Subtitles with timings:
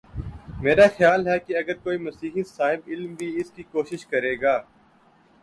[0.61, 4.57] میرا خیال ہے کہ اگر کوئی مسیحی صاحب علم بھی اس کی کوشش کرے گا۔